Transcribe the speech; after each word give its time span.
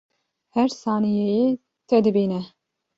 Her 0.55 0.65
saniyeyê 0.81 1.47
te 1.87 1.97
dibîne 2.03 2.41